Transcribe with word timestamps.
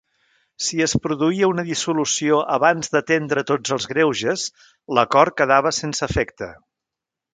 Si 0.67 0.79
es 0.85 0.95
produïa 1.03 1.49
una 1.51 1.65
dissolució 1.67 2.39
abans 2.55 2.91
d'atendre 2.95 3.43
tots 3.51 3.75
els 3.77 3.87
greuges, 3.93 4.47
l'acord 4.99 5.37
quedava 5.43 5.75
sense 5.83 6.11
efecte. 6.13 6.49